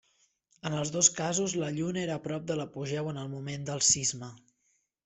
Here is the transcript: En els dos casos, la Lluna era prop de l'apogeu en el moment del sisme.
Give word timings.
En 0.69 0.77
els 0.77 0.91
dos 0.95 1.09
casos, 1.19 1.53
la 1.65 1.69
Lluna 1.75 2.01
era 2.07 2.17
prop 2.25 2.49
de 2.53 2.59
l'apogeu 2.63 3.13
en 3.13 3.25
el 3.27 3.31
moment 3.39 3.71
del 3.71 3.89
sisme. 3.93 4.35